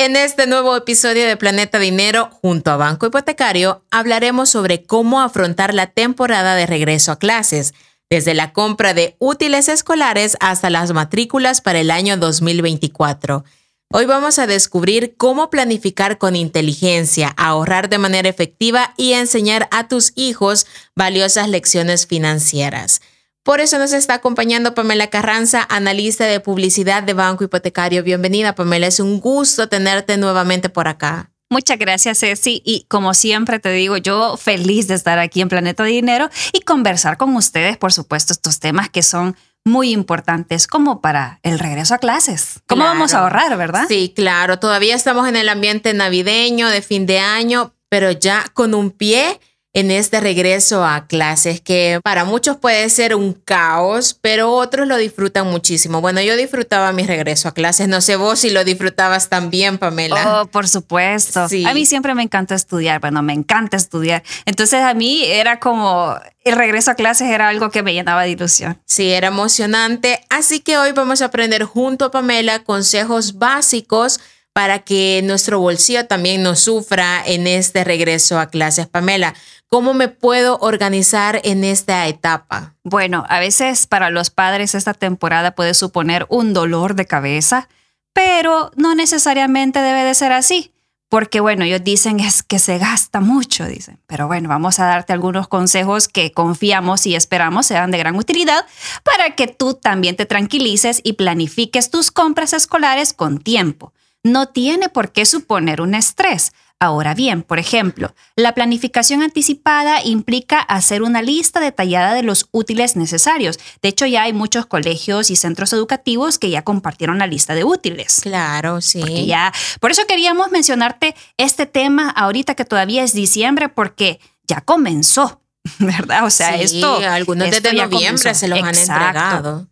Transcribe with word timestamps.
En 0.00 0.16
este 0.16 0.46
nuevo 0.46 0.74
episodio 0.74 1.26
de 1.26 1.36
Planeta 1.36 1.78
Dinero, 1.78 2.30
junto 2.30 2.70
a 2.70 2.78
Banco 2.78 3.04
Hipotecario, 3.04 3.84
hablaremos 3.90 4.48
sobre 4.48 4.82
cómo 4.82 5.20
afrontar 5.20 5.74
la 5.74 5.88
temporada 5.88 6.54
de 6.54 6.64
regreso 6.64 7.12
a 7.12 7.18
clases, 7.18 7.74
desde 8.08 8.32
la 8.32 8.54
compra 8.54 8.94
de 8.94 9.16
útiles 9.18 9.68
escolares 9.68 10.38
hasta 10.40 10.70
las 10.70 10.94
matrículas 10.94 11.60
para 11.60 11.80
el 11.80 11.90
año 11.90 12.16
2024. 12.16 13.44
Hoy 13.92 14.06
vamos 14.06 14.38
a 14.38 14.46
descubrir 14.46 15.16
cómo 15.18 15.50
planificar 15.50 16.16
con 16.16 16.34
inteligencia, 16.34 17.34
ahorrar 17.36 17.90
de 17.90 17.98
manera 17.98 18.30
efectiva 18.30 18.94
y 18.96 19.12
enseñar 19.12 19.68
a 19.70 19.86
tus 19.86 20.12
hijos 20.14 20.66
valiosas 20.96 21.50
lecciones 21.50 22.06
financieras. 22.06 23.02
Por 23.42 23.60
eso 23.60 23.78
nos 23.78 23.94
está 23.94 24.14
acompañando 24.14 24.74
Pamela 24.74 25.06
Carranza, 25.06 25.66
analista 25.70 26.26
de 26.26 26.40
publicidad 26.40 27.02
de 27.02 27.14
Banco 27.14 27.42
Hipotecario. 27.42 28.02
Bienvenida, 28.02 28.54
Pamela. 28.54 28.86
Es 28.86 29.00
un 29.00 29.18
gusto 29.18 29.66
tenerte 29.66 30.18
nuevamente 30.18 30.68
por 30.68 30.88
acá. 30.88 31.30
Muchas 31.48 31.78
gracias, 31.78 32.18
Ceci. 32.18 32.60
Y 32.66 32.84
como 32.88 33.14
siempre 33.14 33.58
te 33.58 33.72
digo, 33.72 33.96
yo 33.96 34.36
feliz 34.36 34.88
de 34.88 34.94
estar 34.94 35.18
aquí 35.18 35.40
en 35.40 35.48
Planeta 35.48 35.84
Dinero 35.84 36.28
y 36.52 36.60
conversar 36.60 37.16
con 37.16 37.34
ustedes, 37.34 37.78
por 37.78 37.94
supuesto, 37.94 38.34
estos 38.34 38.60
temas 38.60 38.90
que 38.90 39.02
son 39.02 39.34
muy 39.64 39.90
importantes 39.92 40.66
como 40.66 41.00
para 41.00 41.40
el 41.42 41.58
regreso 41.58 41.94
a 41.94 41.98
clases. 41.98 42.60
¿Cómo 42.66 42.84
vamos 42.84 43.14
a 43.14 43.20
ahorrar, 43.20 43.56
verdad? 43.56 43.86
Sí, 43.88 44.12
claro. 44.14 44.58
Todavía 44.58 44.94
estamos 44.94 45.26
en 45.26 45.36
el 45.36 45.48
ambiente 45.48 45.94
navideño, 45.94 46.68
de 46.68 46.82
fin 46.82 47.06
de 47.06 47.20
año, 47.20 47.74
pero 47.88 48.10
ya 48.10 48.44
con 48.52 48.74
un 48.74 48.90
pie 48.90 49.40
en 49.72 49.90
este 49.92 50.20
regreso 50.20 50.84
a 50.84 51.06
clases 51.06 51.60
que 51.60 52.00
para 52.02 52.24
muchos 52.24 52.56
puede 52.56 52.88
ser 52.90 53.14
un 53.14 53.32
caos, 53.32 54.18
pero 54.20 54.52
otros 54.52 54.88
lo 54.88 54.96
disfrutan 54.96 55.46
muchísimo. 55.46 56.00
Bueno, 56.00 56.20
yo 56.20 56.36
disfrutaba 56.36 56.92
mi 56.92 57.04
regreso 57.04 57.48
a 57.48 57.54
clases, 57.54 57.86
no 57.86 58.00
sé 58.00 58.16
vos 58.16 58.40
si 58.40 58.50
lo 58.50 58.64
disfrutabas 58.64 59.28
también, 59.28 59.78
Pamela. 59.78 60.42
Oh, 60.42 60.46
por 60.46 60.66
supuesto. 60.66 61.46
A 61.66 61.74
mí 61.74 61.86
siempre 61.86 62.14
me 62.14 62.22
encanta 62.22 62.56
estudiar, 62.56 63.00
bueno, 63.00 63.22
me 63.22 63.32
encanta 63.32 63.76
estudiar. 63.76 64.24
Entonces 64.44 64.80
a 64.80 64.94
mí 64.94 65.24
era 65.24 65.60
como 65.60 66.16
el 66.42 66.56
regreso 66.56 66.90
a 66.90 66.94
clases 66.94 67.28
era 67.28 67.48
algo 67.48 67.70
que 67.70 67.82
me 67.82 67.92
llenaba 67.92 68.22
de 68.22 68.30
ilusión. 68.30 68.80
Sí, 68.86 69.10
era 69.10 69.28
emocionante. 69.28 70.24
Así 70.30 70.60
que 70.60 70.78
hoy 70.78 70.92
vamos 70.92 71.22
a 71.22 71.26
aprender 71.26 71.62
junto 71.62 72.06
a 72.06 72.10
Pamela 72.10 72.64
consejos 72.64 73.38
básicos 73.38 74.20
para 74.52 74.80
que 74.80 75.22
nuestro 75.24 75.60
bolsillo 75.60 76.06
también 76.06 76.42
no 76.42 76.56
sufra 76.56 77.22
en 77.24 77.46
este 77.46 77.84
regreso 77.84 78.38
a 78.38 78.46
clases. 78.46 78.88
Pamela, 78.88 79.34
¿cómo 79.68 79.94
me 79.94 80.08
puedo 80.08 80.58
organizar 80.58 81.40
en 81.44 81.64
esta 81.64 82.06
etapa? 82.08 82.74
Bueno, 82.82 83.24
a 83.28 83.38
veces 83.38 83.86
para 83.86 84.10
los 84.10 84.30
padres 84.30 84.74
esta 84.74 84.94
temporada 84.94 85.54
puede 85.54 85.74
suponer 85.74 86.26
un 86.28 86.52
dolor 86.52 86.94
de 86.94 87.06
cabeza, 87.06 87.68
pero 88.12 88.72
no 88.76 88.94
necesariamente 88.94 89.80
debe 89.80 90.04
de 90.04 90.14
ser 90.14 90.32
así. 90.32 90.72
Porque 91.08 91.40
bueno, 91.40 91.64
ellos 91.64 91.82
dicen 91.82 92.20
es 92.20 92.44
que 92.44 92.60
se 92.60 92.78
gasta 92.78 93.20
mucho, 93.20 93.66
dicen. 93.66 93.98
Pero 94.06 94.28
bueno, 94.28 94.48
vamos 94.48 94.78
a 94.78 94.86
darte 94.86 95.12
algunos 95.12 95.48
consejos 95.48 96.06
que 96.06 96.30
confiamos 96.30 97.04
y 97.04 97.16
esperamos 97.16 97.66
sean 97.66 97.90
de 97.90 97.98
gran 97.98 98.14
utilidad 98.14 98.64
para 99.02 99.34
que 99.34 99.48
tú 99.48 99.74
también 99.74 100.14
te 100.14 100.24
tranquilices 100.24 101.00
y 101.02 101.14
planifiques 101.14 101.90
tus 101.90 102.12
compras 102.12 102.52
escolares 102.52 103.12
con 103.12 103.38
tiempo 103.38 103.92
no 104.22 104.46
tiene 104.48 104.88
por 104.88 105.12
qué 105.12 105.24
suponer 105.24 105.80
un 105.80 105.94
estrés. 105.94 106.52
Ahora 106.82 107.12
bien, 107.12 107.42
por 107.42 107.58
ejemplo, 107.58 108.14
la 108.36 108.54
planificación 108.54 109.20
anticipada 109.20 110.02
implica 110.02 110.60
hacer 110.60 111.02
una 111.02 111.20
lista 111.20 111.60
detallada 111.60 112.14
de 112.14 112.22
los 112.22 112.48
útiles 112.52 112.96
necesarios. 112.96 113.58
De 113.82 113.90
hecho, 113.90 114.06
ya 114.06 114.22
hay 114.22 114.32
muchos 114.32 114.64
colegios 114.64 115.30
y 115.30 115.36
centros 115.36 115.74
educativos 115.74 116.38
que 116.38 116.48
ya 116.48 116.62
compartieron 116.62 117.18
la 117.18 117.26
lista 117.26 117.54
de 117.54 117.64
útiles. 117.64 118.20
Claro, 118.22 118.80
sí. 118.80 119.26
ya, 119.26 119.52
por 119.78 119.90
eso 119.90 120.06
queríamos 120.08 120.50
mencionarte 120.52 121.14
este 121.36 121.66
tema 121.66 122.08
ahorita 122.08 122.54
que 122.54 122.64
todavía 122.64 123.04
es 123.04 123.12
diciembre, 123.12 123.68
porque 123.68 124.18
ya 124.48 124.62
comenzó, 124.62 125.42
¿verdad? 125.80 126.24
O 126.24 126.30
sea, 126.30 126.56
esto. 126.56 126.96
Algunos 126.96 127.50
desde 127.50 127.74
noviembre 127.74 128.34
se 128.34 128.48
los 128.48 128.58
han 128.58 128.74
entregado. 128.74 129.68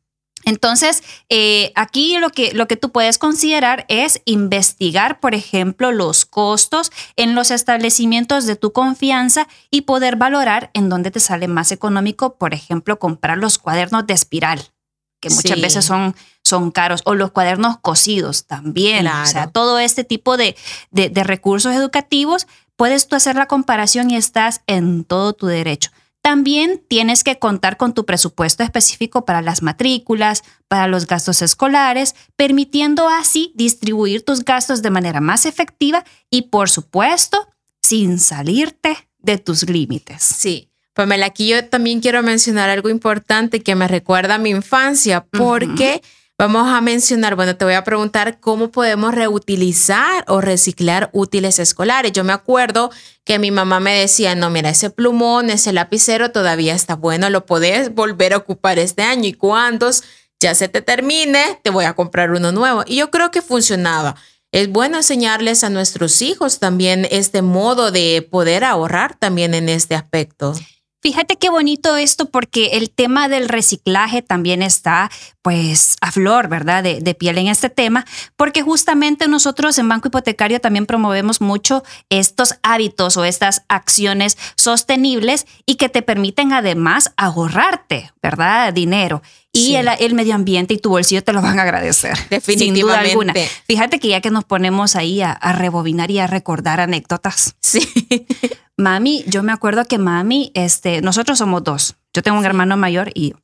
Entonces, 0.48 1.02
eh, 1.28 1.72
aquí 1.74 2.16
lo 2.16 2.30
que, 2.30 2.54
lo 2.54 2.66
que 2.66 2.76
tú 2.76 2.90
puedes 2.90 3.18
considerar 3.18 3.84
es 3.88 4.22
investigar, 4.24 5.20
por 5.20 5.34
ejemplo, 5.34 5.92
los 5.92 6.24
costos 6.24 6.90
en 7.16 7.34
los 7.34 7.50
establecimientos 7.50 8.46
de 8.46 8.56
tu 8.56 8.72
confianza 8.72 9.46
y 9.70 9.82
poder 9.82 10.16
valorar 10.16 10.70
en 10.72 10.88
dónde 10.88 11.10
te 11.10 11.20
sale 11.20 11.48
más 11.48 11.70
económico, 11.70 12.36
por 12.36 12.54
ejemplo, 12.54 12.98
comprar 12.98 13.36
los 13.36 13.58
cuadernos 13.58 14.06
de 14.06 14.14
espiral, 14.14 14.72
que 15.20 15.28
muchas 15.28 15.60
veces 15.60 15.84
son, 15.84 16.16
son 16.42 16.70
caros, 16.70 17.02
o 17.04 17.14
los 17.14 17.30
cuadernos 17.32 17.76
cosidos 17.82 18.46
también. 18.46 19.06
O 19.06 19.26
sea, 19.26 19.48
todo 19.48 19.78
este 19.78 20.02
tipo 20.02 20.38
de, 20.38 20.56
de, 20.90 21.10
de 21.10 21.24
recursos 21.24 21.74
educativos, 21.74 22.46
puedes 22.74 23.06
tú 23.06 23.16
hacer 23.16 23.36
la 23.36 23.48
comparación 23.48 24.10
y 24.10 24.16
estás 24.16 24.62
en 24.66 25.04
todo 25.04 25.34
tu 25.34 25.46
derecho. 25.46 25.90
También 26.22 26.82
tienes 26.88 27.24
que 27.24 27.38
contar 27.38 27.76
con 27.76 27.94
tu 27.94 28.04
presupuesto 28.04 28.62
específico 28.62 29.24
para 29.24 29.40
las 29.40 29.62
matrículas, 29.62 30.42
para 30.68 30.86
los 30.86 31.06
gastos 31.06 31.42
escolares, 31.42 32.14
permitiendo 32.36 33.08
así 33.08 33.52
distribuir 33.54 34.24
tus 34.24 34.44
gastos 34.44 34.82
de 34.82 34.90
manera 34.90 35.20
más 35.20 35.46
efectiva 35.46 36.04
y, 36.30 36.42
por 36.42 36.70
supuesto, 36.70 37.48
sin 37.82 38.18
salirte 38.18 39.08
de 39.18 39.38
tus 39.38 39.68
límites. 39.68 40.22
Sí. 40.22 40.70
Pamela, 40.92 41.26
aquí 41.26 41.46
yo 41.48 41.64
también 41.64 42.00
quiero 42.00 42.24
mencionar 42.24 42.70
algo 42.70 42.88
importante 42.88 43.60
que 43.60 43.76
me 43.76 43.86
recuerda 43.86 44.34
a 44.34 44.38
mi 44.38 44.50
infancia, 44.50 45.24
porque 45.24 46.02
Vamos 46.40 46.68
a 46.68 46.80
mencionar, 46.80 47.34
bueno, 47.34 47.56
te 47.56 47.64
voy 47.64 47.74
a 47.74 47.82
preguntar 47.82 48.38
cómo 48.38 48.70
podemos 48.70 49.12
reutilizar 49.12 50.24
o 50.28 50.40
reciclar 50.40 51.10
útiles 51.12 51.58
escolares. 51.58 52.12
Yo 52.12 52.22
me 52.22 52.32
acuerdo 52.32 52.92
que 53.24 53.40
mi 53.40 53.50
mamá 53.50 53.80
me 53.80 53.98
decía, 53.98 54.36
no, 54.36 54.48
mira, 54.48 54.70
ese 54.70 54.90
plumón, 54.90 55.50
ese 55.50 55.72
lapicero 55.72 56.30
todavía 56.30 56.76
está 56.76 56.94
bueno, 56.94 57.28
lo 57.28 57.44
puedes 57.44 57.92
volver 57.92 58.34
a 58.34 58.36
ocupar 58.36 58.78
este 58.78 59.02
año 59.02 59.26
y 59.26 59.32
cuando 59.32 59.90
ya 60.38 60.54
se 60.54 60.68
te 60.68 60.80
termine, 60.80 61.58
te 61.64 61.70
voy 61.70 61.86
a 61.86 61.94
comprar 61.94 62.30
uno 62.30 62.52
nuevo. 62.52 62.84
Y 62.86 62.98
yo 62.98 63.10
creo 63.10 63.32
que 63.32 63.42
funcionaba. 63.42 64.14
Es 64.52 64.70
bueno 64.70 64.98
enseñarles 64.98 65.64
a 65.64 65.70
nuestros 65.70 66.22
hijos 66.22 66.60
también 66.60 67.08
este 67.10 67.42
modo 67.42 67.90
de 67.90 68.22
poder 68.30 68.62
ahorrar 68.62 69.16
también 69.18 69.54
en 69.54 69.68
este 69.68 69.96
aspecto. 69.96 70.54
Fíjate 71.00 71.36
qué 71.36 71.48
bonito 71.48 71.96
esto 71.96 72.26
porque 72.26 72.70
el 72.72 72.90
tema 72.90 73.28
del 73.28 73.48
reciclaje 73.48 74.20
también 74.20 74.62
está 74.62 75.10
pues 75.42 75.96
a 76.00 76.10
flor, 76.10 76.48
¿verdad? 76.48 76.82
De, 76.82 77.00
de, 77.00 77.14
piel 77.14 77.38
en 77.38 77.46
este 77.46 77.70
tema, 77.70 78.04
porque 78.36 78.62
justamente 78.62 79.28
nosotros 79.28 79.78
en 79.78 79.88
Banco 79.88 80.08
Hipotecario 80.08 80.60
también 80.60 80.86
promovemos 80.86 81.40
mucho 81.40 81.84
estos 82.10 82.54
hábitos 82.64 83.16
o 83.16 83.24
estas 83.24 83.62
acciones 83.68 84.36
sostenibles 84.56 85.46
y 85.66 85.76
que 85.76 85.88
te 85.88 86.02
permiten 86.02 86.52
además 86.52 87.12
ahorrarte, 87.16 88.12
¿verdad? 88.20 88.72
Dinero. 88.72 89.22
Y 89.58 89.76
el, 89.76 90.14
medio 90.14 90.34
ambiente 90.34 90.74
y 90.74 90.78
tu 90.78 90.90
bolsillo 90.90 91.22
te 91.22 91.32
lo 91.32 91.42
van 91.42 91.58
a 91.58 91.62
agradecer. 91.62 92.16
Definitivamente. 92.30 92.64
Sin 92.64 92.74
duda 92.74 93.00
alguna. 93.00 93.34
Fíjate 93.66 93.98
que 93.98 94.08
ya 94.08 94.20
que 94.20 94.30
nos 94.30 94.44
ponemos 94.44 94.96
ahí 94.96 95.20
a, 95.20 95.32
a 95.32 95.52
rebobinar 95.52 96.10
y 96.10 96.18
a 96.18 96.26
recordar 96.26 96.80
anécdotas. 96.80 97.56
Sí. 97.60 97.80
Mami, 98.78 99.24
yo 99.26 99.42
me 99.42 99.50
acuerdo 99.50 99.84
que 99.86 99.98
mami, 99.98 100.52
este, 100.54 101.02
nosotros 101.02 101.38
somos 101.38 101.64
dos. 101.64 101.96
Yo 102.14 102.22
tengo 102.22 102.38
un 102.38 102.44
hermano 102.44 102.76
mayor 102.76 103.10
y 103.12 103.34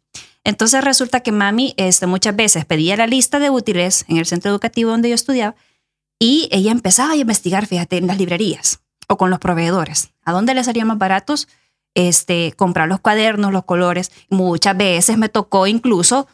entonces 0.44 0.84
resulta 0.84 1.20
que 1.20 1.32
mami 1.32 1.74
este, 1.76 2.06
muchas 2.06 2.36
veces 2.36 2.64
pedía 2.64 2.96
la 2.96 3.08
lista 3.08 3.40
de 3.40 3.50
útiles 3.50 4.04
en 4.08 4.18
el 4.18 4.26
centro 4.26 4.52
educativo 4.52 4.92
donde 4.92 5.08
yo 5.08 5.14
estudiaba 5.16 5.56
y 6.20 6.48
ella 6.52 6.70
empezaba 6.70 7.14
a 7.14 7.16
investigar, 7.16 7.66
fíjate, 7.66 7.96
en 7.96 8.06
las 8.06 8.18
librerías 8.18 8.80
o 9.08 9.16
con 9.16 9.30
los 9.30 9.40
proveedores. 9.40 10.10
¿A 10.24 10.30
dónde 10.30 10.54
les 10.54 10.66
salía 10.66 10.84
más 10.84 10.98
baratos? 10.98 11.48
Este, 11.94 12.52
comprar 12.56 12.88
los 12.88 13.00
cuadernos, 13.00 13.52
los 13.52 13.64
colores. 13.64 14.10
Muchas 14.28 14.76
veces 14.76 15.16
me 15.16 15.28
tocó 15.28 15.66
incluso 15.66 16.26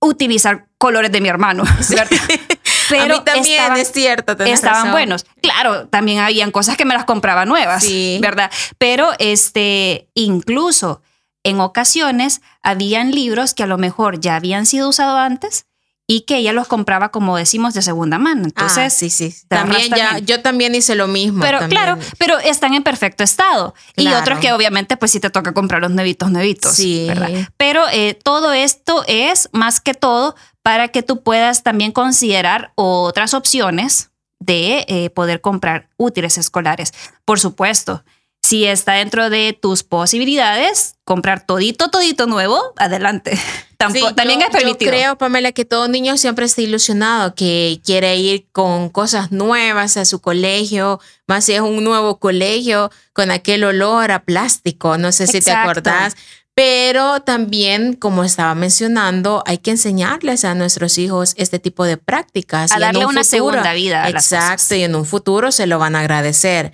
utilizar 0.00 0.68
colores 0.78 1.10
de 1.12 1.20
mi 1.20 1.28
hermano. 1.28 1.64
Pero 2.88 3.16
a 3.16 3.18
mí 3.18 3.24
también 3.24 3.76
es 3.76 3.92
cierto. 3.92 4.32
Estaban 4.44 4.92
buenos. 4.92 5.26
Claro, 5.42 5.88
también 5.88 6.20
habían 6.20 6.50
cosas 6.50 6.76
que 6.76 6.84
me 6.84 6.94
las 6.94 7.04
compraba 7.04 7.44
nuevas, 7.44 7.84
¿verdad? 8.20 8.50
Pero 8.78 9.10
este, 9.18 10.08
incluso 10.14 11.02
en 11.44 11.60
ocasiones 11.60 12.40
habían 12.62 13.10
libros 13.10 13.54
que 13.54 13.62
a 13.62 13.66
lo 13.66 13.78
mejor 13.78 14.20
ya 14.20 14.36
habían 14.36 14.66
sido 14.66 14.88
usados 14.88 15.18
antes 15.18 15.67
y 16.10 16.22
que 16.22 16.38
ella 16.38 16.54
los 16.54 16.66
compraba, 16.66 17.10
como 17.10 17.36
decimos, 17.36 17.74
de 17.74 17.82
segunda 17.82 18.18
mano. 18.18 18.44
Entonces, 18.44 18.78
ah, 18.78 18.90
sí, 18.90 19.10
sí. 19.10 19.34
También 19.46 19.90
ya, 19.94 20.18
yo 20.18 20.40
también 20.40 20.74
hice 20.74 20.94
lo 20.94 21.06
mismo. 21.06 21.42
Pero 21.42 21.68
claro, 21.68 21.98
pero 22.16 22.38
están 22.38 22.72
en 22.72 22.82
perfecto 22.82 23.22
estado. 23.22 23.74
Y 23.94 24.08
otros 24.08 24.38
que 24.38 24.54
obviamente, 24.54 24.96
pues 24.96 25.10
sí 25.10 25.20
te 25.20 25.28
toca 25.28 25.52
comprar 25.52 25.82
los 25.82 25.90
nuevitos, 25.90 26.30
nuevitos. 26.30 26.74
Sí. 26.74 27.04
¿verdad? 27.08 27.28
Pero 27.58 27.82
eh, 27.92 28.18
todo 28.24 28.54
esto 28.54 29.04
es 29.06 29.50
más 29.52 29.80
que 29.80 29.92
todo 29.92 30.34
para 30.62 30.88
que 30.88 31.02
tú 31.02 31.22
puedas 31.22 31.62
también 31.62 31.92
considerar 31.92 32.72
otras 32.74 33.34
opciones 33.34 34.10
de 34.38 34.86
eh, 34.88 35.10
poder 35.10 35.42
comprar 35.42 35.90
útiles 35.98 36.38
escolares. 36.38 36.94
Por 37.26 37.38
supuesto, 37.38 38.02
si 38.48 38.64
está 38.64 38.94
dentro 38.94 39.28
de 39.28 39.52
tus 39.52 39.82
posibilidades, 39.82 40.94
comprar 41.04 41.44
todito, 41.44 41.90
todito 41.90 42.26
nuevo, 42.26 42.58
adelante. 42.78 43.38
también 43.76 44.40
es 44.40 44.48
permitido. 44.48 44.90
Yo 44.90 44.96
creo, 44.96 45.18
Pamela, 45.18 45.52
que 45.52 45.66
todo 45.66 45.86
niño 45.86 46.16
siempre 46.16 46.46
está 46.46 46.62
ilusionado, 46.62 47.34
que 47.34 47.78
quiere 47.84 48.16
ir 48.16 48.46
con 48.50 48.88
cosas 48.88 49.32
nuevas 49.32 49.98
a 49.98 50.06
su 50.06 50.20
colegio, 50.20 50.98
más 51.26 51.44
si 51.44 51.52
es 51.52 51.60
un 51.60 51.84
nuevo 51.84 52.18
colegio, 52.18 52.90
con 53.12 53.30
aquel 53.30 53.64
olor 53.64 54.12
a 54.12 54.22
plástico, 54.22 54.96
no 54.96 55.12
sé 55.12 55.26
si 55.26 55.42
te 55.42 55.52
acordás. 55.52 56.16
Pero 56.54 57.20
también, 57.20 57.92
como 57.92 58.24
estaba 58.24 58.54
mencionando, 58.54 59.42
hay 59.44 59.58
que 59.58 59.72
enseñarles 59.72 60.46
a 60.46 60.54
nuestros 60.54 60.96
hijos 60.96 61.34
este 61.36 61.58
tipo 61.58 61.84
de 61.84 61.98
prácticas. 61.98 62.72
A 62.72 62.78
darle 62.78 63.04
una 63.04 63.24
segunda 63.24 63.74
vida. 63.74 64.04
A 64.04 64.08
exacto, 64.08 64.74
y 64.74 64.84
en 64.84 64.94
un 64.94 65.04
futuro 65.04 65.52
se 65.52 65.66
lo 65.66 65.78
van 65.78 65.96
a 65.96 66.00
agradecer. 66.00 66.72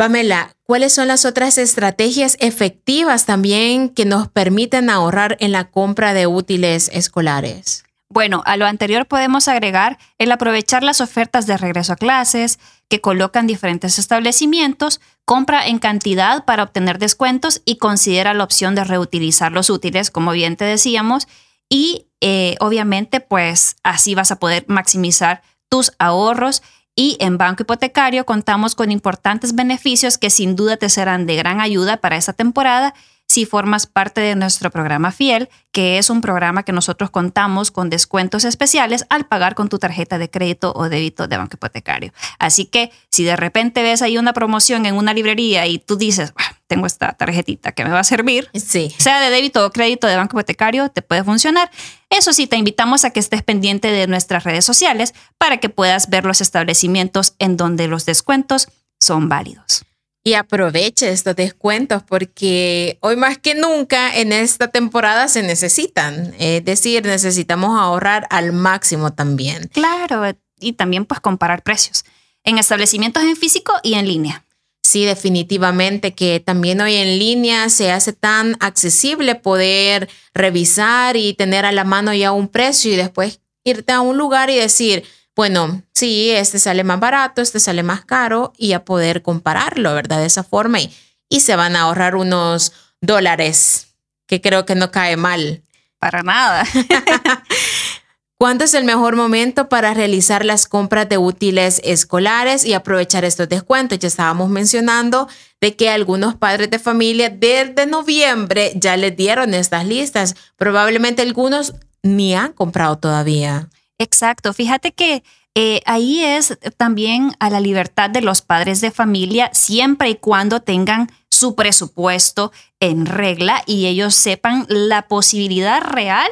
Pamela, 0.00 0.56
¿cuáles 0.62 0.94
son 0.94 1.08
las 1.08 1.26
otras 1.26 1.58
estrategias 1.58 2.38
efectivas 2.40 3.26
también 3.26 3.90
que 3.90 4.06
nos 4.06 4.28
permiten 4.28 4.88
ahorrar 4.88 5.36
en 5.40 5.52
la 5.52 5.70
compra 5.70 6.14
de 6.14 6.26
útiles 6.26 6.90
escolares? 6.94 7.84
Bueno, 8.08 8.42
a 8.46 8.56
lo 8.56 8.64
anterior 8.64 9.04
podemos 9.04 9.46
agregar 9.46 9.98
el 10.16 10.32
aprovechar 10.32 10.82
las 10.82 11.02
ofertas 11.02 11.46
de 11.46 11.58
regreso 11.58 11.92
a 11.92 11.96
clases 11.96 12.58
que 12.88 13.02
colocan 13.02 13.46
diferentes 13.46 13.98
establecimientos, 13.98 15.02
compra 15.26 15.66
en 15.66 15.78
cantidad 15.78 16.46
para 16.46 16.62
obtener 16.62 16.98
descuentos 16.98 17.60
y 17.66 17.76
considera 17.76 18.32
la 18.32 18.44
opción 18.44 18.74
de 18.74 18.84
reutilizar 18.84 19.52
los 19.52 19.68
útiles, 19.68 20.10
como 20.10 20.32
bien 20.32 20.56
te 20.56 20.64
decíamos, 20.64 21.28
y 21.68 22.06
eh, 22.22 22.56
obviamente 22.60 23.20
pues 23.20 23.76
así 23.82 24.14
vas 24.14 24.30
a 24.30 24.38
poder 24.38 24.64
maximizar 24.66 25.42
tus 25.68 25.92
ahorros 25.98 26.62
y 26.96 27.16
en 27.20 27.38
Banco 27.38 27.62
Hipotecario 27.62 28.26
contamos 28.26 28.74
con 28.74 28.90
importantes 28.90 29.54
beneficios 29.54 30.18
que 30.18 30.30
sin 30.30 30.56
duda 30.56 30.76
te 30.76 30.88
serán 30.88 31.26
de 31.26 31.36
gran 31.36 31.60
ayuda 31.60 31.98
para 31.98 32.16
esta 32.16 32.32
temporada 32.32 32.94
si 33.30 33.46
formas 33.46 33.86
parte 33.86 34.20
de 34.20 34.34
nuestro 34.34 34.72
programa 34.72 35.12
Fiel, 35.12 35.48
que 35.70 35.98
es 35.98 36.10
un 36.10 36.20
programa 36.20 36.64
que 36.64 36.72
nosotros 36.72 37.10
contamos 37.10 37.70
con 37.70 37.88
descuentos 37.88 38.44
especiales 38.44 39.06
al 39.08 39.26
pagar 39.26 39.54
con 39.54 39.68
tu 39.68 39.78
tarjeta 39.78 40.18
de 40.18 40.28
crédito 40.28 40.72
o 40.74 40.88
débito 40.88 41.28
de 41.28 41.36
banco 41.36 41.54
hipotecario. 41.54 42.12
Así 42.40 42.64
que 42.64 42.90
si 43.08 43.22
de 43.22 43.36
repente 43.36 43.84
ves 43.84 44.02
ahí 44.02 44.18
una 44.18 44.32
promoción 44.32 44.84
en 44.84 44.96
una 44.96 45.14
librería 45.14 45.68
y 45.68 45.78
tú 45.78 45.94
dices, 45.94 46.34
tengo 46.70 46.86
esta 46.86 47.12
tarjetita 47.14 47.72
que 47.72 47.84
me 47.84 47.90
va 47.90 47.98
a 47.98 48.04
servir, 48.04 48.48
sea 48.54 49.20
de 49.20 49.30
débito 49.30 49.66
o 49.66 49.72
crédito 49.72 50.06
de 50.06 50.14
banco 50.14 50.36
hipotecario, 50.36 50.88
te 50.88 51.02
puede 51.02 51.24
funcionar. 51.24 51.68
Eso 52.10 52.32
sí, 52.32 52.46
te 52.46 52.56
invitamos 52.56 53.04
a 53.04 53.10
que 53.10 53.18
estés 53.18 53.42
pendiente 53.42 53.90
de 53.90 54.06
nuestras 54.06 54.44
redes 54.44 54.64
sociales 54.64 55.12
para 55.36 55.56
que 55.56 55.68
puedas 55.68 56.08
ver 56.10 56.24
los 56.24 56.40
establecimientos 56.40 57.34
en 57.40 57.56
donde 57.56 57.88
los 57.88 58.06
descuentos 58.06 58.68
son 59.00 59.28
válidos 59.28 59.82
y 60.22 60.34
aproveche 60.34 61.10
estos 61.10 61.34
descuentos 61.34 62.04
porque 62.04 62.98
hoy 63.00 63.16
más 63.16 63.38
que 63.38 63.56
nunca 63.56 64.14
en 64.14 64.32
esta 64.32 64.68
temporada 64.68 65.26
se 65.26 65.42
necesitan. 65.42 66.34
Es 66.38 66.64
decir, 66.64 67.04
necesitamos 67.04 67.80
ahorrar 67.80 68.26
al 68.30 68.52
máximo 68.52 69.12
también. 69.12 69.68
Claro, 69.72 70.22
y 70.60 70.74
también 70.74 71.06
pues 71.06 71.20
comparar 71.20 71.62
precios 71.62 72.04
en 72.44 72.58
establecimientos 72.58 73.22
en 73.22 73.34
físico 73.34 73.72
y 73.82 73.94
en 73.94 74.06
línea. 74.06 74.44
Sí, 74.90 75.04
definitivamente 75.04 76.16
que 76.16 76.40
también 76.40 76.80
hoy 76.80 76.96
en 76.96 77.16
línea 77.16 77.68
se 77.68 77.92
hace 77.92 78.12
tan 78.12 78.56
accesible 78.58 79.36
poder 79.36 80.08
revisar 80.34 81.16
y 81.16 81.32
tener 81.34 81.64
a 81.64 81.70
la 81.70 81.84
mano 81.84 82.12
ya 82.12 82.32
un 82.32 82.48
precio 82.48 82.92
y 82.92 82.96
después 82.96 83.38
irte 83.62 83.92
a 83.92 84.00
un 84.00 84.18
lugar 84.18 84.50
y 84.50 84.56
decir, 84.56 85.04
bueno, 85.36 85.84
sí, 85.94 86.32
este 86.32 86.58
sale 86.58 86.82
más 86.82 86.98
barato, 86.98 87.40
este 87.40 87.60
sale 87.60 87.84
más 87.84 88.04
caro 88.04 88.52
y 88.58 88.72
a 88.72 88.84
poder 88.84 89.22
compararlo, 89.22 89.94
¿verdad? 89.94 90.18
De 90.18 90.26
esa 90.26 90.42
forma 90.42 90.80
y, 90.80 90.92
y 91.28 91.38
se 91.38 91.54
van 91.54 91.76
a 91.76 91.82
ahorrar 91.82 92.16
unos 92.16 92.72
dólares, 93.00 93.94
que 94.26 94.40
creo 94.40 94.66
que 94.66 94.74
no 94.74 94.90
cae 94.90 95.16
mal. 95.16 95.62
Para 96.00 96.24
nada. 96.24 96.66
¿Cuándo 98.40 98.64
es 98.64 98.72
el 98.72 98.86
mejor 98.86 99.16
momento 99.16 99.68
para 99.68 99.92
realizar 99.92 100.46
las 100.46 100.66
compras 100.66 101.06
de 101.10 101.18
útiles 101.18 101.78
escolares 101.84 102.64
y 102.64 102.72
aprovechar 102.72 103.22
estos 103.26 103.50
descuentos? 103.50 103.98
Ya 103.98 104.08
estábamos 104.08 104.48
mencionando 104.48 105.28
de 105.60 105.76
que 105.76 105.90
algunos 105.90 106.36
padres 106.36 106.70
de 106.70 106.78
familia 106.78 107.28
desde 107.28 107.84
noviembre 107.84 108.72
ya 108.76 108.96
les 108.96 109.14
dieron 109.14 109.52
estas 109.52 109.84
listas. 109.84 110.36
Probablemente 110.56 111.20
algunos 111.20 111.74
ni 112.02 112.34
han 112.34 112.54
comprado 112.54 112.96
todavía. 112.96 113.68
Exacto. 113.98 114.54
Fíjate 114.54 114.92
que 114.92 115.22
eh, 115.54 115.82
ahí 115.84 116.24
es 116.24 116.56
también 116.78 117.32
a 117.40 117.50
la 117.50 117.60
libertad 117.60 118.08
de 118.08 118.22
los 118.22 118.40
padres 118.40 118.80
de 118.80 118.90
familia, 118.90 119.50
siempre 119.52 120.08
y 120.08 120.14
cuando 120.14 120.60
tengan 120.60 121.10
su 121.30 121.54
presupuesto 121.54 122.52
en 122.80 123.04
regla 123.04 123.62
y 123.66 123.84
ellos 123.84 124.14
sepan 124.14 124.64
la 124.70 125.08
posibilidad 125.08 125.82
real 125.82 126.30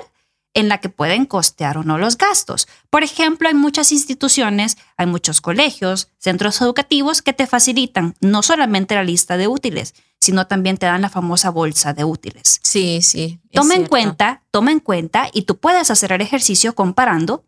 en 0.55 0.69
la 0.69 0.79
que 0.79 0.89
pueden 0.89 1.27
costear 1.27 1.79
o 1.79 1.85
no 1.85 1.99
los 1.99 2.17
gastos. 2.17 2.69
Por 2.91 3.03
ejemplo, 3.03 3.49
hay 3.49 3.55
muchas 3.55 3.93
instituciones, 3.93 4.77
hay 4.97 5.07
muchos 5.07 5.41
colegios, 5.41 6.11
centros 6.19 6.61
educativos 6.61 7.23
que 7.23 7.33
te 7.33 7.47
facilitan 7.47 8.15
no 8.21 8.43
solamente 8.43 8.95
la 8.95 9.05
lista 9.05 9.37
de 9.37 9.49
útiles, 9.49 9.95
sino 10.21 10.47
también 10.47 10.77
te 10.77 10.87
dan 10.87 11.03
la 11.03 11.11
famosa 11.11 11.51
bolsa 11.51 11.93
de 11.93 12.05
útiles. 12.05 12.61
Sí, 12.63 13.01
sí. 13.03 13.41
Toma 13.53 13.75
en 13.75 13.87
cuenta, 13.87 14.43
toma 14.51 14.73
en 14.73 14.81
cuenta 14.81 15.29
y 15.33 15.43
tú 15.43 15.59
puedes 15.59 15.91
hacer 15.91 16.13
el 16.13 16.21
ejercicio 16.21 16.75
comparando 16.75 17.45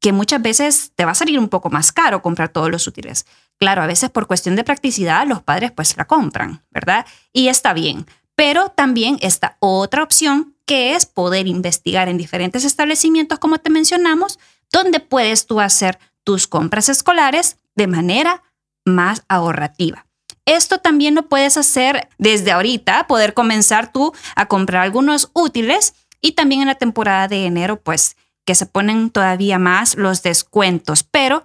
que 0.00 0.12
muchas 0.12 0.42
veces 0.42 0.92
te 0.94 1.04
va 1.04 1.12
a 1.12 1.14
salir 1.14 1.38
un 1.38 1.48
poco 1.48 1.70
más 1.70 1.92
caro 1.92 2.22
comprar 2.22 2.50
todos 2.50 2.70
los 2.70 2.86
útiles. 2.86 3.26
Claro, 3.58 3.82
a 3.82 3.86
veces 3.86 4.10
por 4.10 4.26
cuestión 4.26 4.56
de 4.56 4.64
practicidad 4.64 5.26
los 5.26 5.42
padres 5.42 5.72
pues 5.72 5.96
la 5.96 6.04
compran, 6.06 6.62
¿verdad? 6.70 7.06
Y 7.32 7.48
está 7.48 7.72
bien. 7.72 8.06
Pero 8.34 8.70
también 8.70 9.18
está 9.20 9.56
otra 9.60 10.02
opción 10.02 10.54
que 10.66 10.94
es 10.94 11.06
poder 11.06 11.46
investigar 11.46 12.08
en 12.08 12.16
diferentes 12.16 12.64
establecimientos, 12.64 13.38
como 13.38 13.58
te 13.58 13.70
mencionamos, 13.70 14.38
donde 14.72 15.00
puedes 15.00 15.46
tú 15.46 15.60
hacer 15.60 15.98
tus 16.24 16.46
compras 16.46 16.88
escolares 16.88 17.58
de 17.74 17.86
manera 17.86 18.42
más 18.84 19.22
ahorrativa. 19.28 20.06
Esto 20.46 20.78
también 20.78 21.14
lo 21.14 21.28
puedes 21.28 21.56
hacer 21.56 22.08
desde 22.18 22.52
ahorita, 22.52 23.06
poder 23.06 23.34
comenzar 23.34 23.92
tú 23.92 24.12
a 24.36 24.46
comprar 24.46 24.82
algunos 24.82 25.30
útiles 25.32 25.94
y 26.20 26.32
también 26.32 26.62
en 26.62 26.68
la 26.68 26.74
temporada 26.74 27.28
de 27.28 27.46
enero, 27.46 27.80
pues 27.80 28.16
que 28.44 28.54
se 28.54 28.66
ponen 28.66 29.10
todavía 29.10 29.58
más 29.58 29.96
los 29.96 30.22
descuentos, 30.22 31.02
pero 31.02 31.44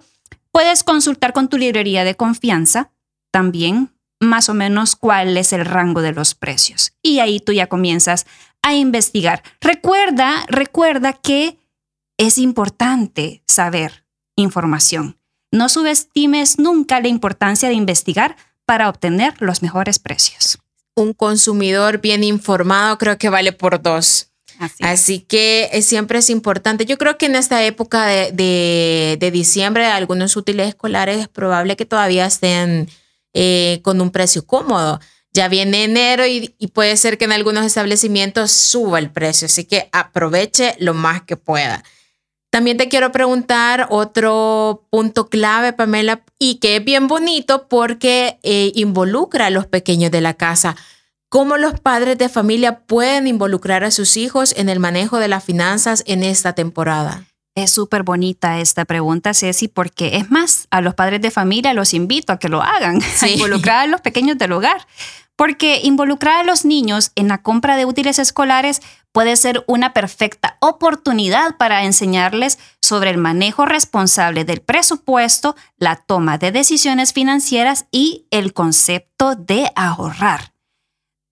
puedes 0.50 0.84
consultar 0.84 1.32
con 1.32 1.48
tu 1.48 1.56
librería 1.56 2.04
de 2.04 2.14
confianza 2.14 2.90
también 3.30 3.90
más 4.20 4.48
o 4.48 4.54
menos 4.54 4.96
cuál 4.96 5.36
es 5.36 5.52
el 5.52 5.64
rango 5.64 6.02
de 6.02 6.12
los 6.12 6.34
precios. 6.34 6.92
Y 7.02 7.18
ahí 7.20 7.40
tú 7.40 7.52
ya 7.52 7.68
comienzas 7.68 8.26
a 8.62 8.74
investigar. 8.74 9.42
Recuerda, 9.60 10.44
recuerda 10.48 11.14
que 11.14 11.58
es 12.18 12.36
importante 12.38 13.42
saber 13.48 14.04
información. 14.36 15.18
No 15.50 15.68
subestimes 15.68 16.58
nunca 16.58 17.00
la 17.00 17.08
importancia 17.08 17.68
de 17.68 17.74
investigar 17.74 18.36
para 18.66 18.88
obtener 18.88 19.34
los 19.40 19.62
mejores 19.62 19.98
precios. 19.98 20.58
Un 20.94 21.14
consumidor 21.14 22.00
bien 22.00 22.22
informado 22.22 22.98
creo 22.98 23.18
que 23.18 23.30
vale 23.30 23.52
por 23.52 23.82
dos. 23.82 24.30
Así, 24.80 25.20
que 25.20 25.70
eh, 25.72 25.80
siempre 25.80 26.18
es 26.18 26.28
importante. 26.28 26.84
Yo 26.84 26.98
creo 26.98 27.16
que 27.16 27.24
en 27.24 27.34
esta 27.34 27.64
época 27.64 28.04
de, 28.06 29.16
de, 29.18 29.30
diciembre, 29.30 29.86
algunos 29.86 30.36
útiles 30.36 30.68
escolares 30.68 31.18
es 31.18 31.28
probable 31.28 31.76
que 31.76 31.86
todavía 31.86 32.26
estén 32.26 32.90
eh, 33.34 33.80
con 33.82 34.00
un 34.00 34.10
precio 34.10 34.46
cómodo. 34.46 35.00
Ya 35.32 35.48
viene 35.48 35.84
enero 35.84 36.26
y, 36.26 36.48
puede 36.72 36.96
ser 36.96 37.16
que 37.16 37.24
en 37.24 37.32
algunos 37.32 37.64
establecimientos 37.64 38.50
suba 38.50 38.98
el 38.98 39.10
precio, 39.10 39.46
así 39.46 39.64
que 39.64 39.88
aproveche 39.92 40.74
lo 40.78 40.92
más 40.92 41.22
que 41.22 41.36
pueda. 41.36 41.84
También 42.50 42.76
te 42.76 42.88
quiero 42.88 43.12
preguntar 43.12 43.86
otro 43.90 44.88
punto 44.90 45.28
clave, 45.28 45.72
Pamela, 45.72 46.24
y 46.36 46.56
que 46.56 46.76
es 46.76 46.84
bien 46.84 47.06
bonito 47.06 47.68
porque 47.68 48.40
eh, 48.42 48.72
involucra 48.74 49.46
a 49.46 49.50
los 49.50 49.66
pequeños 49.66 50.10
de 50.10 50.20
la 50.20 50.34
casa. 50.34 50.76
¿Cómo 51.28 51.56
los 51.58 51.78
padres 51.78 52.18
de 52.18 52.28
familia 52.28 52.80
pueden 52.80 53.28
involucrar 53.28 53.84
a 53.84 53.92
sus 53.92 54.16
hijos 54.16 54.52
en 54.56 54.68
el 54.68 54.80
manejo 54.80 55.18
de 55.18 55.28
las 55.28 55.44
finanzas 55.44 56.02
en 56.06 56.24
esta 56.24 56.54
temporada? 56.54 57.29
Es 57.54 57.72
súper 57.72 58.04
bonita 58.04 58.60
esta 58.60 58.84
pregunta, 58.84 59.34
Ceci, 59.34 59.66
porque 59.66 60.16
es 60.16 60.30
más, 60.30 60.68
a 60.70 60.80
los 60.80 60.94
padres 60.94 61.20
de 61.20 61.30
familia 61.30 61.74
los 61.74 61.94
invito 61.94 62.32
a 62.32 62.38
que 62.38 62.48
lo 62.48 62.62
hagan, 62.62 63.00
a 63.20 63.28
involucrar 63.28 63.80
a 63.80 63.86
los 63.86 64.00
pequeños 64.00 64.38
del 64.38 64.52
hogar, 64.52 64.86
porque 65.34 65.80
involucrar 65.82 66.40
a 66.40 66.44
los 66.44 66.64
niños 66.64 67.12
en 67.16 67.28
la 67.28 67.42
compra 67.42 67.76
de 67.76 67.86
útiles 67.86 68.18
escolares 68.18 68.82
puede 69.10 69.36
ser 69.36 69.64
una 69.66 69.92
perfecta 69.92 70.58
oportunidad 70.60 71.56
para 71.56 71.84
enseñarles 71.84 72.58
sobre 72.80 73.10
el 73.10 73.18
manejo 73.18 73.66
responsable 73.66 74.44
del 74.44 74.60
presupuesto, 74.60 75.56
la 75.76 75.96
toma 75.96 76.38
de 76.38 76.52
decisiones 76.52 77.12
financieras 77.12 77.86
y 77.90 78.26
el 78.30 78.52
concepto 78.52 79.34
de 79.34 79.72
ahorrar. 79.74 80.52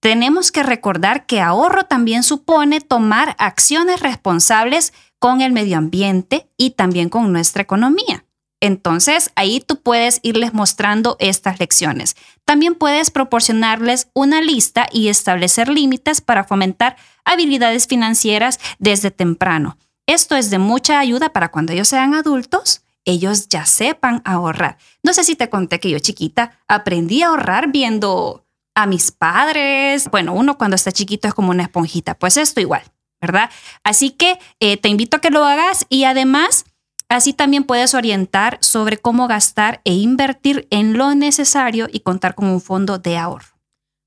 Tenemos 0.00 0.52
que 0.52 0.62
recordar 0.62 1.26
que 1.26 1.40
ahorro 1.40 1.84
también 1.84 2.22
supone 2.22 2.80
tomar 2.80 3.34
acciones 3.38 4.00
responsables 4.00 4.92
con 5.18 5.40
el 5.40 5.52
medio 5.52 5.78
ambiente 5.78 6.48
y 6.56 6.70
también 6.70 7.08
con 7.08 7.32
nuestra 7.32 7.62
economía. 7.62 8.25
Entonces, 8.60 9.30
ahí 9.37 9.60
tú 9.60 9.80
puedes 9.80 10.18
irles 10.22 10.52
mostrando 10.52 11.16
estas 11.20 11.60
lecciones. 11.60 12.16
También 12.44 12.75
puedes 12.75 13.10
proporcionarles 13.10 14.08
una 14.14 14.40
lista 14.40 14.88
y 14.92 15.08
establecer 15.08 15.68
límites 15.68 16.20
para 16.20 16.44
fomentar 16.44 16.96
habilidades 17.25 17.87
financieras 17.87 18.58
desde 18.78 19.10
temprano. 19.10 19.78
Esto 20.06 20.34
es 20.37 20.50
de 20.50 20.58
mucha 20.58 20.98
ayuda 20.98 21.28
para 21.28 21.50
cuando 21.50 21.72
ellos 21.72 21.88
sean 21.88 22.14
adultos, 22.14 22.82
ellos 23.04 23.48
ya 23.48 23.64
sepan 23.64 24.22
ahorrar. 24.25 24.78
No 25.02 25.12
sé 25.12 25.22
si 25.22 25.37
te 25.37 25.50
conté 25.50 25.78
que 25.78 25.90
yo 25.90 25.98
chiquita 25.98 26.58
aprendí 26.66 27.22
a 27.22 27.28
ahorrar 27.28 27.70
viendo 27.70 28.44
a 28.75 28.87
mis 28.87 29.12
padres. 29.12 30.08
Bueno, 30.10 30.32
uno 30.32 30.58
cuando 30.58 30.75
está 30.75 30.92
chiquito 30.92 31.28
es 31.28 31.34
como 31.34 31.50
una 31.50 31.64
esponjita, 31.64 32.18
pues 32.18 32.37
esto 32.37 32.60
igual. 32.60 32.82
¿Verdad? 33.20 33.50
Así 33.84 34.10
que 34.10 34.38
eh, 34.60 34.76
te 34.76 34.88
invito 34.88 35.16
a 35.16 35.20
que 35.20 35.30
lo 35.30 35.44
hagas 35.44 35.87
y 35.88 36.04
además 36.04 36.64
así 37.08 37.32
también 37.32 37.64
puedes 37.64 37.94
orientar 37.94 38.58
sobre 38.60 38.98
cómo 38.98 39.28
gastar 39.28 39.80
e 39.84 39.94
invertir 39.94 40.66
en 40.70 40.96
lo 40.96 41.14
necesario 41.14 41.88
y 41.90 42.00
contar 42.00 42.34
con 42.34 42.46
un 42.46 42.60
fondo 42.60 42.98
de 42.98 43.16
ahorro. 43.16 43.58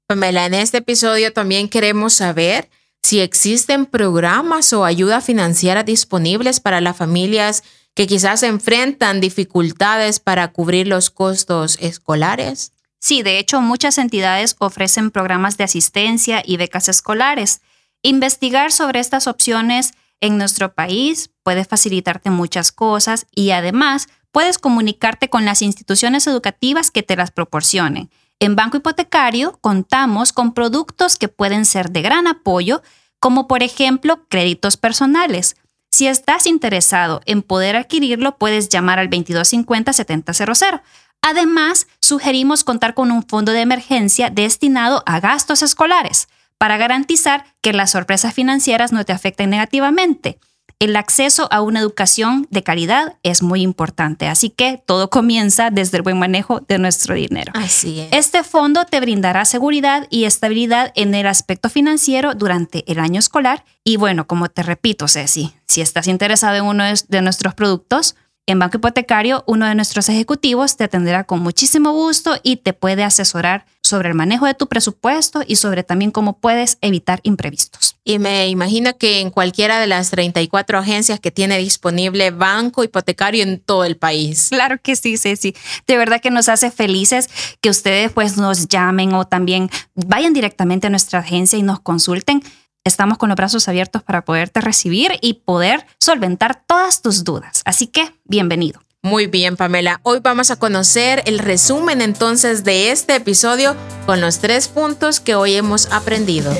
Pamela, 0.07 0.45
en 0.45 0.53
este 0.53 0.79
episodio 0.79 1.33
también 1.33 1.69
queremos 1.69 2.13
saber 2.13 2.69
si 3.01 3.19
existen 3.19 3.85
programas 3.85 4.73
o 4.73 4.85
ayuda 4.85 5.21
financiera 5.21 5.83
disponibles 5.83 6.59
para 6.59 6.81
las 6.81 6.97
familias 6.97 7.63
que 7.93 8.07
quizás 8.07 8.43
enfrentan 8.43 9.19
dificultades 9.19 10.19
para 10.19 10.49
cubrir 10.49 10.87
los 10.87 11.09
costos 11.09 11.77
escolares. 11.81 12.73
Sí, 12.99 13.23
de 13.23 13.39
hecho 13.39 13.61
muchas 13.61 13.97
entidades 13.97 14.55
ofrecen 14.59 15.11
programas 15.11 15.57
de 15.57 15.63
asistencia 15.63 16.43
y 16.45 16.57
becas 16.57 16.87
escolares. 16.87 17.61
Investigar 18.03 18.71
sobre 18.71 18.99
estas 18.99 19.27
opciones 19.27 19.93
en 20.21 20.37
nuestro 20.37 20.73
país 20.73 21.29
puede 21.43 21.65
facilitarte 21.65 22.31
muchas 22.31 22.71
cosas 22.71 23.27
y 23.35 23.51
además 23.51 24.07
puedes 24.31 24.57
comunicarte 24.57 25.29
con 25.29 25.45
las 25.45 25.61
instituciones 25.61 26.25
educativas 26.25 26.89
que 26.89 27.03
te 27.03 27.15
las 27.15 27.29
proporcionen. 27.29 28.09
En 28.39 28.55
Banco 28.55 28.77
Hipotecario 28.77 29.59
contamos 29.61 30.33
con 30.33 30.53
productos 30.53 31.15
que 31.15 31.27
pueden 31.27 31.65
ser 31.65 31.91
de 31.91 32.01
gran 32.01 32.25
apoyo, 32.25 32.81
como 33.19 33.47
por 33.47 33.61
ejemplo 33.61 34.25
créditos 34.29 34.77
personales. 34.77 35.55
Si 35.91 36.07
estás 36.07 36.47
interesado 36.47 37.21
en 37.25 37.43
poder 37.43 37.75
adquirirlo, 37.75 38.37
puedes 38.37 38.69
llamar 38.69 38.97
al 38.97 39.11
2250-7000. 39.11 40.81
Además, 41.21 41.85
sugerimos 42.01 42.63
contar 42.63 42.95
con 42.95 43.11
un 43.11 43.21
fondo 43.27 43.51
de 43.51 43.61
emergencia 43.61 44.31
destinado 44.31 45.03
a 45.05 45.19
gastos 45.19 45.61
escolares 45.61 46.27
para 46.61 46.77
garantizar 46.77 47.43
que 47.61 47.73
las 47.73 47.89
sorpresas 47.89 48.35
financieras 48.35 48.91
no 48.91 49.03
te 49.03 49.13
afecten 49.13 49.49
negativamente. 49.49 50.37
El 50.77 50.95
acceso 50.95 51.47
a 51.51 51.59
una 51.63 51.79
educación 51.79 52.45
de 52.51 52.61
calidad 52.61 53.17
es 53.23 53.41
muy 53.41 53.63
importante, 53.63 54.27
así 54.27 54.51
que 54.51 54.79
todo 54.85 55.09
comienza 55.09 55.71
desde 55.71 55.97
el 55.97 56.03
buen 56.03 56.19
manejo 56.19 56.59
de 56.59 56.77
nuestro 56.77 57.15
dinero. 57.15 57.51
Así 57.55 58.01
es. 58.01 58.09
Este 58.11 58.43
fondo 58.43 58.85
te 58.85 58.99
brindará 58.99 59.43
seguridad 59.45 60.05
y 60.11 60.25
estabilidad 60.25 60.91
en 60.93 61.15
el 61.15 61.25
aspecto 61.25 61.67
financiero 61.67 62.35
durante 62.35 62.83
el 62.85 62.99
año 62.99 63.17
escolar 63.17 63.65
y 63.83 63.97
bueno, 63.97 64.27
como 64.27 64.47
te 64.47 64.61
repito, 64.61 65.07
Ceci, 65.07 65.55
si 65.67 65.81
estás 65.81 66.07
interesado 66.07 66.57
en 66.57 66.65
uno 66.65 66.83
de 66.83 67.21
nuestros 67.23 67.55
productos, 67.55 68.15
en 68.47 68.59
Banco 68.59 68.77
Hipotecario, 68.77 69.43
uno 69.47 69.67
de 69.67 69.75
nuestros 69.75 70.09
ejecutivos 70.09 70.75
te 70.75 70.83
atenderá 70.83 71.23
con 71.23 71.41
muchísimo 71.41 71.93
gusto 71.93 72.35
y 72.43 72.57
te 72.57 72.73
puede 72.73 73.03
asesorar 73.03 73.65
sobre 73.81 74.09
el 74.09 74.15
manejo 74.15 74.45
de 74.45 74.53
tu 74.53 74.67
presupuesto 74.67 75.41
y 75.45 75.57
sobre 75.57 75.83
también 75.83 76.11
cómo 76.11 76.39
puedes 76.39 76.77
evitar 76.81 77.19
imprevistos. 77.23 77.97
Y 78.03 78.19
me 78.19 78.47
imagino 78.47 78.97
que 78.97 79.19
en 79.19 79.29
cualquiera 79.29 79.79
de 79.79 79.87
las 79.87 80.09
34 80.11 80.79
agencias 80.79 81.19
que 81.19 81.29
tiene 81.31 81.57
disponible 81.57 82.31
Banco 82.31 82.83
Hipotecario 82.83 83.43
en 83.43 83.59
todo 83.59 83.83
el 83.83 83.97
país. 83.97 84.47
Claro 84.49 84.77
que 84.81 84.95
sí, 84.95 85.17
sí, 85.17 85.55
De 85.87 85.97
verdad 85.97 86.21
que 86.21 86.31
nos 86.31 86.49
hace 86.49 86.71
felices 86.71 87.29
que 87.59 87.69
ustedes 87.69 88.11
pues 88.11 88.37
nos 88.37 88.67
llamen 88.67 89.13
o 89.13 89.25
también 89.25 89.69
vayan 89.93 90.33
directamente 90.33 90.87
a 90.87 90.89
nuestra 90.89 91.19
agencia 91.19 91.59
y 91.59 91.63
nos 91.63 91.79
consulten 91.79 92.41
Estamos 92.83 93.19
con 93.19 93.29
los 93.29 93.35
brazos 93.35 93.67
abiertos 93.67 94.01
para 94.01 94.25
poderte 94.25 94.59
recibir 94.59 95.11
y 95.21 95.35
poder 95.35 95.85
solventar 95.99 96.63
todas 96.65 97.03
tus 97.03 97.23
dudas. 97.23 97.61
Así 97.63 97.85
que, 97.85 98.11
bienvenido. 98.25 98.81
Muy 99.03 99.27
bien, 99.27 99.55
Pamela. 99.55 99.99
Hoy 100.01 100.19
vamos 100.19 100.49
a 100.49 100.55
conocer 100.55 101.21
el 101.27 101.37
resumen 101.37 102.01
entonces 102.01 102.63
de 102.63 102.91
este 102.91 103.15
episodio 103.15 103.75
con 104.07 104.19
los 104.19 104.39
tres 104.39 104.67
puntos 104.67 105.19
que 105.19 105.35
hoy 105.35 105.53
hemos 105.53 105.91
aprendido. 105.91 106.51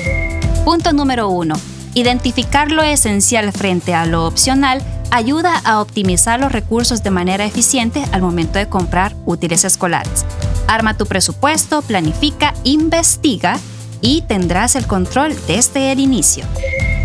Punto 0.64 0.92
número 0.92 1.28
uno. 1.28 1.56
Identificar 1.94 2.70
lo 2.70 2.84
esencial 2.84 3.52
frente 3.52 3.92
a 3.92 4.06
lo 4.06 4.24
opcional 4.24 4.80
ayuda 5.10 5.60
a 5.64 5.80
optimizar 5.80 6.38
los 6.38 6.52
recursos 6.52 7.02
de 7.02 7.10
manera 7.10 7.44
eficiente 7.44 8.04
al 8.12 8.22
momento 8.22 8.60
de 8.60 8.68
comprar 8.68 9.16
útiles 9.26 9.64
escolares. 9.64 10.24
Arma 10.68 10.96
tu 10.96 11.04
presupuesto, 11.06 11.82
planifica, 11.82 12.54
investiga 12.62 13.58
y 14.02 14.20
tendrás 14.22 14.76
el 14.76 14.86
control 14.86 15.34
desde 15.46 15.92
el 15.92 16.00
inicio. 16.00 16.44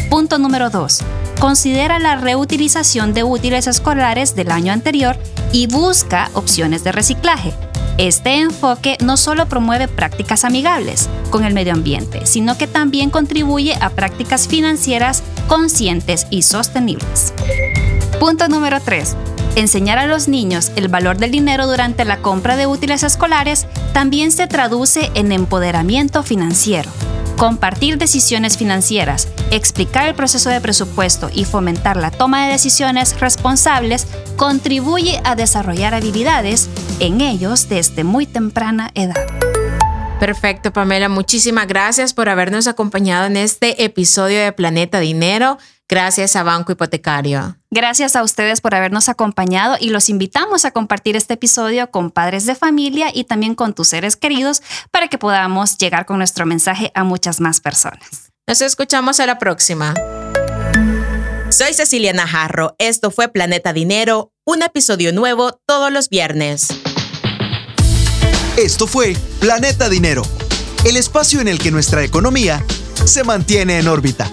Punto 0.10 0.38
número 0.38 0.70
2. 0.70 1.00
Considera 1.40 2.00
la 2.00 2.16
reutilización 2.18 3.14
de 3.14 3.24
útiles 3.24 3.68
escolares 3.68 4.36
del 4.36 4.52
año 4.52 4.74
anterior 4.74 5.18
y 5.54 5.68
busca 5.68 6.30
opciones 6.34 6.84
de 6.84 6.92
reciclaje. 6.92 7.54
Este 7.98 8.42
enfoque 8.42 8.98
no 9.04 9.18
solo 9.18 9.48
promueve 9.48 9.88
prácticas 9.88 10.46
amigables 10.46 11.10
con 11.30 11.46
el 11.46 11.54
medio 11.54 11.74
ambiente, 11.74 12.26
sino 12.26 12.58
que 12.58 12.68
también 12.68 13.10
contribuye 13.10 13.76
a 13.82 13.90
prácticas 13.90 14.48
financieras 14.48 15.24
conscientes 15.48 16.28
y 16.30 16.42
sostenibles. 16.42 17.34
Punto 18.20 18.48
número 18.48 18.80
3. 18.82 19.16
Enseñar 19.58 19.98
a 19.98 20.06
los 20.06 20.28
niños 20.28 20.72
el 20.76 20.88
valor 20.88 21.18
del 21.18 21.32
dinero 21.32 21.66
durante 21.66 22.06
la 22.06 22.18
compra 22.22 22.56
de 22.58 22.68
útiles 22.68 23.02
escolares 23.02 23.66
también 23.92 24.32
se 24.32 24.46
traduce 24.46 25.10
en 25.16 25.32
empoderamiento 25.32 26.22
financiero. 26.22 26.92
Compartir 27.38 27.98
decisiones 27.98 28.56
financieras, 28.56 29.28
explicar 29.50 30.08
el 30.08 30.14
proceso 30.14 30.52
de 30.52 30.62
presupuesto 30.62 31.32
y 31.34 31.46
fomentar 31.46 31.98
la 31.98 32.12
toma 32.12 32.46
de 32.46 32.52
decisiones 32.52 33.20
responsables 33.20 34.06
contribuye 34.36 35.20
a 35.24 35.34
desarrollar 35.34 35.96
habilidades 35.96 36.70
en 37.00 37.20
ellos 37.22 37.68
desde 37.68 38.04
muy 38.04 38.28
temprana 38.28 38.92
edad. 38.94 39.26
Perfecto, 40.20 40.72
Pamela. 40.72 41.10
Muchísimas 41.10 41.68
gracias 41.68 42.14
por 42.14 42.30
habernos 42.30 42.68
acompañado 42.68 43.26
en 43.26 43.38
este 43.38 43.84
episodio 43.84 44.40
de 44.40 44.52
Planeta 44.52 45.00
Dinero. 45.00 45.58
Gracias 45.90 46.36
a 46.36 46.44
Banco 46.44 46.74
Hipotecario. 46.74 47.58
Gracias 47.72 48.18
a 48.18 48.24
ustedes 48.24 48.60
por 48.60 48.76
habernos 48.76 49.08
acompañado 49.08 49.78
y 49.80 49.90
los 49.90 50.10
invitamos 50.10 50.66
a 50.66 50.72
compartir 50.72 51.16
este 51.16 51.36
episodio 51.36 51.90
con 51.92 52.12
padres 52.12 52.46
de 52.46 52.56
familia 52.56 53.10
y 53.14 53.24
también 53.24 53.56
con 53.56 53.74
tus 53.74 53.90
seres 53.90 54.18
queridos 54.18 54.62
para 54.92 55.08
que 55.08 55.18
podamos 55.18 55.78
llegar 55.78 56.06
con 56.06 56.18
nuestro 56.18 56.46
mensaje 56.46 56.92
a 56.94 57.06
muchas 57.06 57.40
más 57.40 57.62
personas. 57.62 58.34
Nos 58.48 58.62
escuchamos 58.62 59.22
a 59.22 59.26
la 59.26 59.40
próxima. 59.40 59.94
Soy 61.50 61.74
Cecilia 61.74 62.12
Najarro. 62.12 62.76
Esto 62.80 63.10
fue 63.10 63.30
Planeta 63.30 63.72
Dinero, 63.72 64.32
un 64.46 64.64
episodio 64.64 65.14
nuevo 65.14 65.58
todos 65.66 65.92
los 65.92 66.10
viernes. 66.10 66.68
Esto 68.58 68.88
fue 68.88 69.16
Planeta 69.40 69.88
Dinero, 69.88 70.24
el 70.84 70.98
espacio 70.98 71.40
en 71.40 71.48
el 71.48 71.60
que 71.60 71.72
nuestra 71.72 72.04
economía 72.04 72.62
se 73.06 73.24
mantiene 73.24 73.80
en 73.80 73.88
órbita. 73.88 74.30